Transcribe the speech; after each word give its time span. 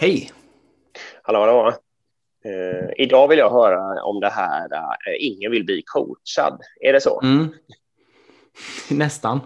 Hej! 0.00 0.30
Hallå, 1.22 1.38
hallå. 1.40 1.68
Uh, 2.46 2.90
idag 2.96 3.28
vill 3.28 3.38
jag 3.38 3.50
höra 3.50 4.02
om 4.02 4.20
det 4.20 4.28
här 4.28 4.64
uh, 4.64 5.16
ingen 5.18 5.50
vill 5.50 5.64
bli 5.64 5.82
coachad. 5.86 6.60
Är 6.80 6.92
det 6.92 7.00
så? 7.00 7.20
Mm. 7.20 7.48
Nästan. 8.90 9.40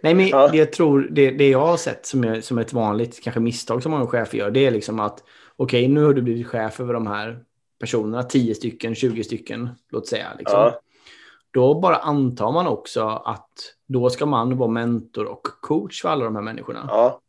Nej, 0.00 0.14
men 0.14 0.28
ja. 0.28 0.54
jag 0.54 0.72
tror 0.72 1.08
det, 1.10 1.30
det 1.30 1.48
jag 1.48 1.66
har 1.66 1.76
sett 1.76 2.06
som, 2.06 2.24
är, 2.24 2.40
som 2.40 2.58
ett 2.58 2.72
vanligt 2.72 3.22
kanske 3.22 3.40
misstag 3.40 3.82
som 3.82 3.92
många 3.92 4.06
chefer 4.06 4.38
gör, 4.38 4.50
det 4.50 4.66
är 4.66 4.70
liksom 4.70 5.00
att 5.00 5.24
okej, 5.56 5.84
okay, 5.84 5.94
nu 5.94 6.04
har 6.04 6.14
du 6.14 6.22
blivit 6.22 6.46
chef 6.46 6.80
över 6.80 6.94
de 6.94 7.06
här 7.06 7.44
personerna, 7.80 8.22
10 8.22 8.54
stycken, 8.54 8.94
20 8.94 9.24
stycken, 9.24 9.68
låt 9.90 10.06
säga. 10.06 10.28
Liksom. 10.38 10.58
Ja. 10.58 10.80
Då 11.50 11.80
bara 11.80 11.96
antar 11.96 12.52
man 12.52 12.66
också 12.66 13.06
att 13.08 13.50
då 13.88 14.10
ska 14.10 14.26
man 14.26 14.56
vara 14.56 14.70
mentor 14.70 15.24
och 15.24 15.42
coach 15.42 16.02
för 16.02 16.08
alla 16.08 16.24
de 16.24 16.36
här 16.36 16.42
människorna. 16.42 16.84
Ja. 16.88 17.20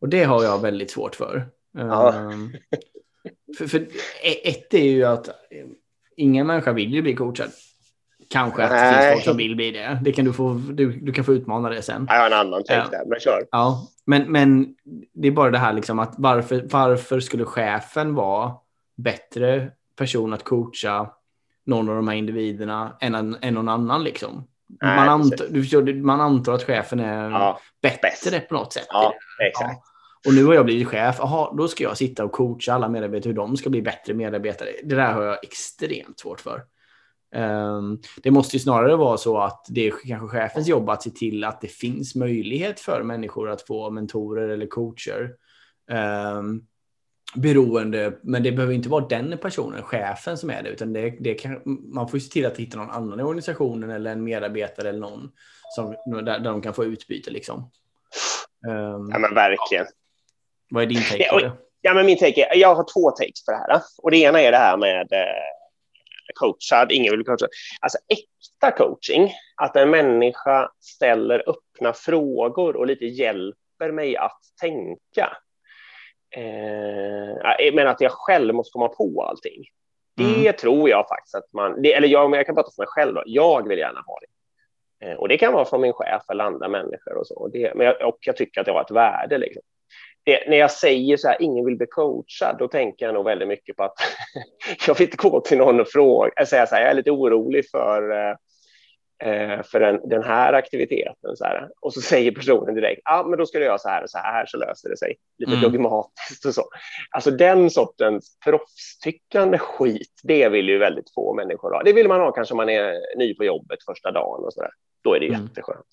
Och 0.00 0.08
det 0.08 0.24
har 0.24 0.44
jag 0.44 0.62
väldigt 0.62 0.90
svårt 0.90 1.14
för. 1.14 1.48
Ja. 1.78 2.14
Um, 2.14 2.52
för, 3.58 3.66
för 3.66 3.86
ett 4.44 4.74
är 4.74 4.82
ju 4.82 5.04
att 5.04 5.28
ingen 6.16 6.46
människa 6.46 6.72
vill 6.72 6.94
ju 6.94 7.02
bli 7.02 7.14
coachad. 7.14 7.50
Kanske 8.30 8.62
att 8.64 8.70
det 8.70 8.94
finns 8.94 9.12
folk 9.12 9.24
som 9.24 9.36
vill 9.36 9.56
bli 9.56 9.70
det. 9.70 9.98
det 10.02 10.12
kan 10.12 10.24
du, 10.24 10.32
få, 10.32 10.54
du, 10.54 10.92
du 10.92 11.12
kan 11.12 11.24
få 11.24 11.34
utmana 11.34 11.68
det 11.68 11.82
sen. 11.82 12.06
Jag 12.08 12.18
har 12.18 12.26
en 12.26 12.32
annan 12.32 12.64
take 12.64 12.88
ja. 12.92 12.98
där, 12.98 13.04
men 13.06 13.20
kör. 13.20 13.46
Ja, 13.50 13.88
men, 14.06 14.32
men 14.32 14.74
det 15.14 15.28
är 15.28 15.32
bara 15.32 15.50
det 15.50 15.58
här 15.58 15.72
liksom 15.72 15.98
att 15.98 16.14
varför, 16.18 16.66
varför 16.70 17.20
skulle 17.20 17.44
chefen 17.44 18.14
vara 18.14 18.52
bättre 18.96 19.70
person 19.96 20.32
att 20.32 20.44
coacha 20.44 21.10
någon 21.66 21.88
av 21.88 21.96
de 21.96 22.08
här 22.08 22.16
individerna 22.16 22.96
än, 23.00 23.14
en, 23.14 23.36
än 23.40 23.54
någon 23.54 23.68
annan 23.68 24.04
liksom? 24.04 24.46
Nej, 24.82 24.96
man, 24.96 25.08
antar, 25.08 25.46
du 25.50 25.62
förstår, 25.62 25.94
man 25.94 26.20
antar 26.20 26.52
att 26.52 26.64
chefen 26.64 27.00
är 27.00 27.30
ja, 27.30 27.60
bättre 27.82 28.30
bäst. 28.30 28.48
på 28.48 28.54
något 28.54 28.72
sätt. 28.72 28.86
Ja, 28.88 29.14
exakt. 29.48 29.80
Ja. 29.84 29.87
Och 30.26 30.34
nu 30.34 30.44
har 30.44 30.54
jag 30.54 30.64
blivit 30.64 30.88
chef. 30.88 31.20
Aha, 31.20 31.54
då 31.58 31.68
ska 31.68 31.84
jag 31.84 31.96
sitta 31.96 32.24
och 32.24 32.32
coacha 32.32 32.72
alla 32.72 32.88
medarbetare 32.88 33.30
hur 33.30 33.36
de 33.36 33.56
ska 33.56 33.70
bli 33.70 33.82
bättre 33.82 34.14
medarbetare. 34.14 34.68
Det 34.84 34.94
där 34.94 35.12
har 35.12 35.22
jag 35.22 35.44
extremt 35.44 36.20
svårt 36.20 36.40
för. 36.40 36.62
Ehm, 37.34 37.98
det 38.22 38.30
måste 38.30 38.56
ju 38.56 38.60
snarare 38.60 38.96
vara 38.96 39.16
så 39.16 39.38
att 39.38 39.66
det 39.68 39.86
är 39.86 39.92
kanske 40.08 40.38
chefens 40.38 40.68
jobb 40.68 40.90
att 40.90 41.02
se 41.02 41.10
till 41.10 41.44
att 41.44 41.60
det 41.60 41.68
finns 41.68 42.14
möjlighet 42.14 42.80
för 42.80 43.02
människor 43.02 43.50
att 43.50 43.62
få 43.62 43.90
mentorer 43.90 44.48
eller 44.48 44.66
coacher. 44.66 45.30
Ehm, 45.90 46.62
beroende, 47.34 48.18
men 48.22 48.42
det 48.42 48.52
behöver 48.52 48.74
inte 48.74 48.88
vara 48.88 49.06
den 49.06 49.38
personen, 49.42 49.82
chefen, 49.82 50.38
som 50.38 50.50
är 50.50 50.62
det, 50.62 50.68
utan 50.68 50.92
det, 50.92 51.16
det 51.20 51.34
kan, 51.34 51.60
man 51.94 52.08
får 52.08 52.18
se 52.18 52.30
till 52.30 52.46
att 52.46 52.56
hitta 52.56 52.78
någon 52.78 52.90
annan 52.90 53.20
i 53.20 53.22
organisationen 53.22 53.90
eller 53.90 54.12
en 54.12 54.24
medarbetare 54.24 54.88
eller 54.88 55.00
någon 55.00 55.30
som, 55.76 55.94
där, 56.06 56.22
där 56.22 56.50
de 56.50 56.62
kan 56.62 56.74
få 56.74 56.84
utbyte. 56.84 57.30
Liksom. 57.30 57.58
Um, 58.68 59.10
ja, 59.12 59.18
men 59.18 59.34
verkligen. 59.34 59.86
Vad 60.70 60.82
är 60.82 60.86
din 60.86 61.02
take 61.02 61.28
på 61.30 61.38
det? 61.38 61.52
Ja, 61.80 61.94
men 61.94 62.06
min 62.06 62.18
take 62.18 62.44
är, 62.44 62.56
jag 62.56 62.74
har 62.74 62.86
två 62.94 63.10
takes 63.10 63.44
på 63.44 63.52
det 63.52 63.56
här. 63.56 63.82
Och 64.02 64.10
det 64.10 64.16
ena 64.16 64.40
är 64.40 64.52
det 64.52 64.58
här 64.58 64.76
med 64.76 65.12
eh, 65.12 65.44
coachad, 66.34 66.92
ingen 66.92 67.16
vill 67.16 67.24
coacha. 67.24 67.46
Alltså 67.80 67.98
äkta 68.08 68.76
coaching, 68.76 69.32
att 69.56 69.76
en 69.76 69.90
människa 69.90 70.70
ställer 70.80 71.44
öppna 71.48 71.92
frågor 71.92 72.76
och 72.76 72.86
lite 72.86 73.06
hjälper 73.06 73.92
mig 73.92 74.16
att 74.16 74.40
tänka. 74.60 75.36
Eh, 76.36 77.74
men 77.74 77.88
att 77.88 78.00
jag 78.00 78.12
själv 78.12 78.54
måste 78.54 78.72
komma 78.72 78.88
på 78.88 79.22
allting. 79.22 79.64
Det 80.16 80.40
mm. 80.40 80.52
tror 80.52 80.90
jag 80.90 81.08
faktiskt 81.08 81.34
att 81.34 81.52
man, 81.52 81.82
det, 81.82 81.94
eller 81.94 82.08
jag, 82.08 82.36
jag 82.36 82.46
kan 82.46 82.54
prata 82.54 82.70
för 82.76 82.82
mig 82.82 82.88
själv, 82.88 83.14
då. 83.14 83.22
jag 83.26 83.68
vill 83.68 83.78
gärna 83.78 84.00
ha 84.06 84.18
det. 84.20 84.26
Eh, 85.06 85.16
och 85.16 85.28
det 85.28 85.38
kan 85.38 85.52
vara 85.52 85.64
från 85.64 85.80
min 85.80 85.92
chef 85.92 86.22
eller 86.30 86.44
andra 86.44 86.68
människor 86.68 87.16
och 87.16 87.26
så. 87.26 87.48
Det, 87.48 87.74
men 87.74 87.86
jag, 87.86 88.08
och 88.08 88.18
jag 88.20 88.36
tycker 88.36 88.60
att 88.60 88.66
det 88.66 88.72
har 88.72 88.80
ett 88.80 88.90
värde. 88.90 89.38
Liksom 89.38 89.62
det, 90.28 90.50
när 90.50 90.56
jag 90.56 90.70
säger 90.70 91.16
så 91.16 91.28
här, 91.28 91.42
ingen 91.42 91.64
vill 91.64 91.76
bli 91.76 91.86
coachad, 91.86 92.56
då 92.58 92.68
tänker 92.68 93.06
jag 93.06 93.14
nog 93.14 93.24
väldigt 93.24 93.48
mycket 93.48 93.76
på 93.76 93.82
att 93.82 93.94
jag 94.86 94.98
vill 94.98 95.06
inte 95.06 95.16
gå 95.16 95.40
till 95.40 95.58
någon 95.58 95.80
och 95.80 95.88
fråga, 95.88 96.46
säga 96.46 96.66
så 96.66 96.74
här, 96.74 96.82
jag 96.82 96.90
är 96.90 96.94
lite 96.94 97.10
orolig 97.10 97.70
för, 97.70 98.10
eh, 98.10 98.36
för 99.64 99.80
den, 99.80 100.08
den, 100.08 100.22
här 100.22 100.52
aktiviteten. 100.52 101.36
Så 101.36 101.44
här. 101.44 101.68
Och 101.80 101.94
så 101.94 102.00
säger 102.00 102.32
personen 102.32 102.74
direkt, 102.74 103.02
ja, 103.04 103.20
ah, 103.20 103.26
men 103.26 103.38
då 103.38 103.46
ska 103.46 103.58
du 103.58 103.64
göra 103.64 103.78
så 103.78 103.88
här 103.88 104.02
och 104.02 104.10
så 104.10 104.18
här, 104.18 104.46
så 104.46 104.56
löser 104.56 104.88
det 104.88 104.96
sig. 104.96 105.16
Lite 105.38 105.52
mm. 105.52 105.62
dogmatiskt 105.62 106.44
och 106.46 106.54
så. 106.54 106.64
Alltså 107.10 107.30
den 107.30 107.70
sortens 107.70 108.38
proffstyckande 108.44 109.58
skit, 109.58 110.20
det 110.22 110.48
vill 110.48 110.68
ju 110.68 110.78
väldigt 110.78 111.14
få 111.14 111.34
människor 111.34 111.70
ha. 111.70 111.82
Det 111.82 111.92
vill 111.92 112.08
man 112.08 112.20
ha 112.20 112.32
kanske 112.32 112.54
om 112.54 112.56
man 112.56 112.68
är 112.68 113.18
ny 113.18 113.34
på 113.34 113.44
jobbet 113.44 113.78
första 113.86 114.10
dagen 114.10 114.44
och 114.44 114.52
så 114.52 114.60
där. 114.60 114.70
Då 115.04 115.14
är 115.14 115.20
det 115.20 115.28
mm. 115.28 115.42
jätteskönt. 115.42 115.86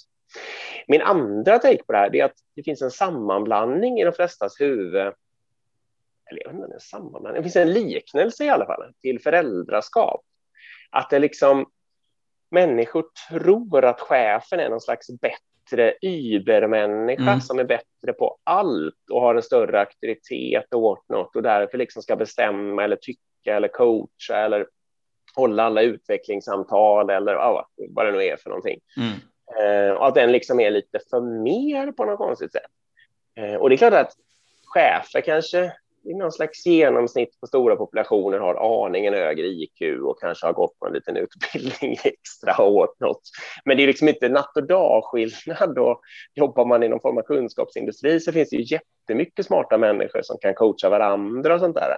Min 0.88 1.02
andra 1.02 1.60
take 1.60 1.84
på 1.84 1.92
det 1.92 1.98
här 1.98 2.16
är 2.16 2.26
att 2.26 2.36
det 2.56 2.64
finns 2.64 2.82
en 2.82 2.92
sammanblandning 2.92 4.00
i 4.00 4.04
de 4.04 4.12
flestas 4.12 4.62
huvud. 4.62 5.14
Eller 6.32 6.44
jag 6.44 6.50
vet 6.50 6.56
inte, 6.56 6.74
en 6.74 6.80
sammanblandning. 6.80 7.34
Det 7.34 7.44
finns 7.44 7.56
en 7.56 7.74
liknelse 7.74 8.46
i 8.46 8.50
alla 8.50 8.66
fall 8.66 8.94
till 9.02 9.22
föräldraskap. 9.22 10.22
Att 10.92 11.10
det 11.10 11.20
liksom 11.20 11.66
människor 12.52 13.06
tror 13.30 13.86
att 13.86 14.02
chefen 14.02 14.60
är 14.60 14.70
någon 14.70 14.82
slags 14.82 15.08
bättre 15.22 15.94
übermänniska 16.02 17.22
mm. 17.22 17.42
som 17.42 17.60
är 17.60 17.64
bättre 17.64 18.14
på 18.20 18.38
allt 18.44 19.10
och 19.12 19.22
har 19.22 19.36
en 19.36 19.44
större 19.44 19.80
auktoritet 19.80 20.74
och 20.74 21.06
något 21.10 21.36
och 21.36 21.44
därför 21.44 21.78
liksom 21.78 22.02
ska 22.02 22.16
bestämma 22.16 22.84
eller 22.84 22.96
tycka 22.96 23.56
eller 23.56 23.68
coacha 23.68 24.36
eller 24.36 24.68
hålla 25.36 25.64
alla 25.64 25.82
utvecklingssamtal 25.82 27.10
eller 27.10 27.34
ja, 27.34 27.68
vad 27.90 28.06
det 28.06 28.12
nu 28.12 28.24
är 28.24 28.38
för 28.38 28.50
någonting. 28.50 28.80
Mm. 28.98 29.14
Eh, 29.60 29.92
och 29.94 30.08
att 30.08 30.16
den 30.16 30.32
liksom 30.32 30.60
är 30.60 30.72
lite 30.72 31.00
för 31.10 31.22
mer 31.22 31.92
på 31.92 32.06
något 32.06 32.18
konstigt 32.18 32.52
sätt. 32.52 32.72
Eh, 33.38 33.56
och 33.56 33.70
det 33.70 33.76
är 33.76 33.78
klart 33.78 33.94
att 33.94 34.12
chefer 34.66 35.22
kanske 35.22 35.74
någon 36.06 36.32
slags 36.32 36.66
genomsnitt 36.66 37.40
på 37.40 37.48
stora 37.48 37.76
populationer 37.76 38.40
har 38.40 38.86
aningen 38.86 39.14
högre 39.14 39.48
IQ 39.48 39.82
och 40.04 40.20
kanske 40.20 40.46
har 40.46 40.54
gått 40.54 40.80
på 40.80 40.88
en 40.88 40.94
liten 40.94 41.18
utbildning 41.18 41.98
extra 42.04 42.64
åt 42.64 43.00
något. 43.00 43.22
Men 43.66 43.78
det 43.78 43.84
är 43.84 43.88
liksom 43.88 44.08
inte 44.08 44.30
natt 44.30 44.58
och 44.58 44.68
dag-skillnad. 44.68 45.78
Och 45.78 46.02
jobbar 46.34 46.66
man 46.66 46.84
i 46.84 46.88
någon 46.88 47.02
form 47.02 47.18
av 47.18 47.22
kunskapsindustri 47.22 48.20
så 48.20 48.32
finns 48.32 48.50
det 48.50 48.56
ju 48.56 48.76
jättemycket 48.76 49.46
smarta 49.46 49.78
människor 49.78 50.22
som 50.22 50.38
kan 50.42 50.54
coacha 50.54 50.90
varandra 50.90 51.54
och 51.54 51.60
sånt 51.60 51.78
där. 51.78 51.98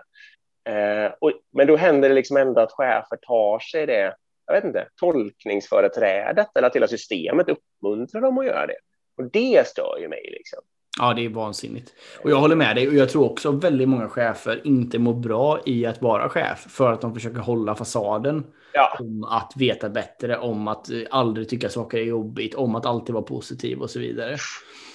Eh, 0.69 1.11
och, 1.21 1.31
men 1.53 1.67
då 1.67 1.75
händer 1.75 2.09
det 2.09 2.15
liksom 2.15 2.37
ändå 2.37 2.61
att 2.61 2.71
chefer 2.71 3.17
tar 3.27 3.59
sig 3.59 3.85
det 3.85 4.15
jag 4.47 4.53
vet 4.53 4.63
inte, 4.63 4.87
tolkningsföreträdet 4.95 6.47
eller 6.55 6.67
att 6.67 6.75
hela 6.75 6.87
systemet 6.87 7.49
uppmuntrar 7.49 8.21
dem 8.21 8.37
att 8.37 8.45
göra 8.45 8.67
det. 8.67 8.77
Och 9.17 9.31
det 9.31 9.67
stör 9.67 9.97
ju 9.99 10.07
mig. 10.07 10.29
Liksom. 10.31 10.59
Ja, 10.99 11.13
det 11.13 11.25
är 11.25 11.29
vansinnigt. 11.29 11.93
Och 12.23 12.31
jag 12.31 12.37
håller 12.37 12.55
med 12.55 12.75
dig. 12.75 12.87
Och 12.87 12.93
jag 12.93 13.09
tror 13.09 13.31
också 13.31 13.51
väldigt 13.51 13.89
många 13.89 14.09
chefer 14.09 14.61
inte 14.63 14.99
mår 14.99 15.13
bra 15.13 15.59
i 15.65 15.85
att 15.85 16.01
vara 16.01 16.29
chef. 16.29 16.65
För 16.69 16.93
att 16.93 17.01
de 17.01 17.13
försöker 17.13 17.39
hålla 17.39 17.75
fasaden. 17.75 18.43
Ja. 18.73 18.97
Om 18.99 19.23
att 19.23 19.53
veta 19.55 19.89
bättre, 19.89 20.37
om 20.37 20.67
att 20.67 20.89
aldrig 21.11 21.49
tycka 21.49 21.69
saker 21.69 21.97
är 21.97 22.03
jobbigt, 22.03 22.55
om 22.55 22.75
att 22.75 22.85
alltid 22.85 23.13
vara 23.13 23.23
positiv 23.23 23.79
och 23.79 23.89
så 23.89 23.99
vidare. 23.99 24.37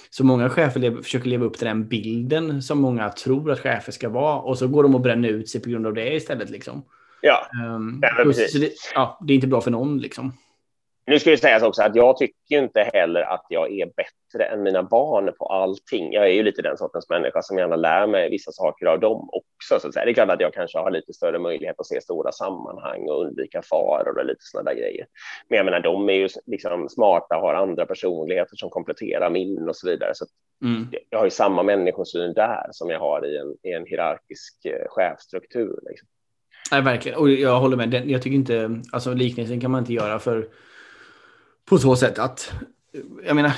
Så 0.09 0.25
många 0.25 0.49
chefer 0.49 0.79
lever, 0.79 1.01
försöker 1.01 1.29
leva 1.29 1.45
upp 1.45 1.57
till 1.57 1.67
den 1.67 1.87
bilden 1.87 2.61
som 2.61 2.81
många 2.81 3.09
tror 3.09 3.51
att 3.51 3.59
chefer 3.59 3.91
ska 3.91 4.09
vara. 4.09 4.39
Och 4.39 4.57
så 4.57 4.67
går 4.67 4.83
de 4.83 4.95
och 4.95 5.01
bränner 5.01 5.29
ut 5.29 5.49
sig 5.49 5.61
på 5.61 5.69
grund 5.69 5.87
av 5.87 5.93
det 5.93 6.15
istället. 6.15 6.49
Liksom. 6.49 6.83
Ja, 7.21 7.47
um, 7.65 7.99
ja, 8.01 8.23
det, 8.59 8.71
ja, 8.95 9.19
det 9.27 9.33
är 9.33 9.35
inte 9.35 9.47
bra 9.47 9.61
för 9.61 9.71
någon 9.71 9.97
liksom. 9.97 10.33
Nu 11.05 11.19
ska 11.19 11.29
det 11.29 11.37
sägas 11.37 11.63
också 11.63 11.81
att 11.81 11.95
jag 11.95 12.17
tycker 12.17 12.57
inte 12.57 12.89
heller 12.93 13.21
att 13.21 13.45
jag 13.49 13.71
är 13.71 13.85
bättre 13.85 14.45
än 14.45 14.63
mina 14.63 14.83
barn 14.83 15.31
på 15.37 15.45
allting. 15.45 16.13
Jag 16.13 16.23
är 16.25 16.31
ju 16.31 16.43
lite 16.43 16.61
den 16.61 16.77
sortens 16.77 17.09
människa 17.09 17.41
som 17.41 17.57
gärna 17.57 17.75
lär 17.75 18.07
mig 18.07 18.29
vissa 18.29 18.51
saker 18.51 18.85
av 18.85 18.99
dem 18.99 19.29
också. 19.31 19.79
Så. 19.79 19.99
Det 19.99 20.09
är 20.09 20.13
klart 20.13 20.29
att 20.29 20.41
jag 20.41 20.53
kanske 20.53 20.77
har 20.77 20.91
lite 20.91 21.13
större 21.13 21.39
möjlighet 21.39 21.79
att 21.79 21.87
se 21.87 22.01
stora 22.01 22.31
sammanhang 22.31 23.09
och 23.09 23.25
undvika 23.25 23.61
faror 23.61 24.17
och 24.19 24.25
lite 24.25 24.39
sådana 24.39 24.69
där 24.69 24.77
grejer. 24.77 25.05
Men 25.49 25.57
jag 25.57 25.65
menar, 25.65 25.79
de 25.79 26.09
är 26.09 26.13
ju 26.13 26.29
liksom 26.45 26.89
smarta 26.89 27.35
och 27.35 27.41
har 27.41 27.53
andra 27.53 27.85
personligheter 27.85 28.55
som 28.55 28.69
kompletterar 28.69 29.29
min 29.29 29.69
och 29.69 29.75
så 29.75 29.89
vidare. 29.89 30.11
Så 30.15 30.25
mm. 30.63 30.87
jag 31.09 31.19
har 31.19 31.25
ju 31.25 31.31
samma 31.31 31.63
människosyn 31.63 32.33
där 32.33 32.67
som 32.71 32.89
jag 32.89 32.99
har 32.99 33.25
i 33.25 33.37
en, 33.37 33.55
i 33.63 33.73
en 33.73 33.85
hierarkisk 33.85 34.65
eh, 34.65 34.87
chefstruktur. 34.89 35.79
Liksom. 35.89 36.07
Nej, 36.71 36.81
verkligen. 36.81 37.17
Och 37.17 37.29
jag 37.29 37.59
håller 37.59 37.77
med. 37.77 37.93
Jag 38.09 38.21
tycker 38.21 38.35
inte, 38.35 38.81
alltså 38.91 39.13
liknelsen 39.13 39.61
kan 39.61 39.71
man 39.71 39.79
inte 39.79 39.93
göra 39.93 40.19
för 40.19 40.49
på 41.65 41.77
så 41.77 41.95
sätt 41.95 42.19
att 42.19 42.53
jag 43.25 43.35
menar, 43.35 43.51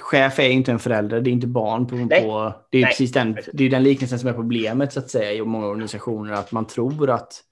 chef 0.00 0.38
är 0.38 0.48
inte 0.48 0.72
en 0.72 0.78
förälder, 0.78 1.20
det 1.20 1.30
är 1.30 1.32
inte 1.32 1.46
barn. 1.46 1.86
På, 1.86 1.96
på 1.96 2.52
det 2.70 2.78
är 2.78 2.82
Nej. 2.82 2.90
precis 2.90 3.12
den, 3.12 3.38
det 3.52 3.64
är 3.64 3.70
den 3.70 3.82
liknelsen 3.82 4.18
som 4.18 4.28
är 4.28 4.32
problemet 4.32 4.92
så 4.92 5.00
att 5.00 5.10
säga 5.10 5.32
i 5.32 5.42
många 5.42 5.66
organisationer. 5.66 6.32
Att 6.32 6.52
man 6.52 6.66
tror 6.66 7.10
att 7.10 7.42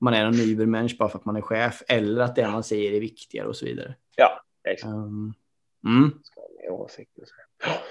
man 0.00 0.14
är 0.14 0.24
en 0.24 0.40
übermensch 0.40 0.96
bara 0.98 1.08
för 1.08 1.18
att 1.18 1.24
man 1.24 1.36
är 1.36 1.40
chef 1.40 1.82
eller 1.88 2.22
att 2.22 2.36
det 2.36 2.48
man 2.48 2.64
säger 2.64 2.92
är 2.92 3.00
viktigare 3.00 3.48
och 3.48 3.56
så 3.56 3.64
vidare. 3.64 3.94
Ja, 4.16 4.40
exakt. 4.68 4.94
Um, 4.94 5.34
mm. 5.86 6.12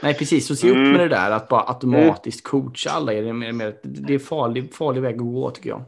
Nej, 0.04 0.14
precis. 0.14 0.48
Så 0.48 0.56
se 0.56 0.70
upp 0.70 0.78
med 0.78 0.88
mm. 0.88 0.98
det 0.98 1.08
där 1.08 1.32
att 1.32 1.48
bara 1.48 1.64
automatiskt 1.68 2.48
coacha 2.48 2.90
alla. 2.90 3.12
Det 3.12 3.18
är, 3.18 3.76
det 3.84 4.14
är 4.14 4.20
farlig, 4.20 4.74
farlig 4.74 5.02
väg 5.02 5.16
att 5.16 5.22
gå 5.22 5.52
tycker 5.52 5.70
jag 5.70 5.86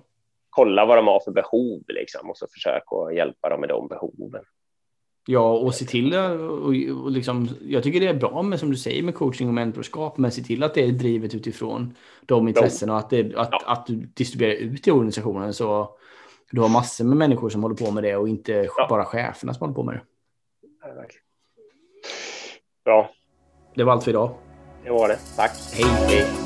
kolla 0.56 0.86
vad 0.86 0.98
de 0.98 1.08
har 1.08 1.20
för 1.20 1.32
behov 1.32 1.84
liksom, 1.88 2.30
och 2.30 2.38
så 2.38 2.48
försöka 2.54 3.14
hjälpa 3.16 3.50
dem 3.50 3.60
med 3.60 3.70
de 3.70 3.88
behoven. 3.88 4.44
Ja, 5.28 5.52
och 5.52 5.76
se 5.76 5.86
till 5.86 6.14
och, 6.14 6.68
och 7.04 7.12
liksom, 7.12 7.50
jag 7.62 7.84
tycker 7.84 8.00
det 8.00 8.08
är 8.08 8.14
bra 8.14 8.42
med 8.42 8.60
som 8.60 8.72
du 8.72 8.78
säger 8.78 9.04
med 9.04 9.16
coaching 9.16 9.48
och 9.48 9.54
mentorskap, 9.54 10.18
men 10.18 10.32
se 10.32 10.42
till 10.42 10.64
att 10.64 10.74
det 10.74 10.84
är 10.84 10.92
drivet 10.92 11.36
utifrån 11.36 11.96
de 12.26 12.48
intressena 12.48 12.94
och 12.94 13.00
att, 13.00 13.10
det, 13.10 13.36
att, 13.36 13.50
ja. 13.52 13.62
att 13.66 13.86
du 13.86 13.96
distribuerar 13.96 14.54
ut 14.54 14.88
i 14.88 14.92
organisationen 14.92 15.54
så 15.54 15.90
du 16.52 16.62
har 16.62 16.70
massor 16.70 17.06
med 17.06 17.18
människor 17.18 17.50
som 17.50 17.64
håller 17.64 17.76
på 17.76 17.92
med 17.92 18.04
det 18.04 18.16
och 18.16 18.30
inte 18.30 18.70
ja. 18.78 18.88
bara 18.90 19.06
cheferna 19.06 19.54
som 19.54 19.62
håller 19.62 19.74
på 19.74 19.84
med 19.84 19.96
det. 19.96 20.02
Bra. 22.86 23.10
Det 23.76 23.84
var 23.84 23.94
allt 23.94 24.04
för 24.04 24.12
idag. 24.12 24.36
Det 24.84 24.90
var 24.90 25.08
det. 25.08 25.20
Tack. 25.36 25.52
Hej. 25.74 25.86
Hej. 25.86 26.45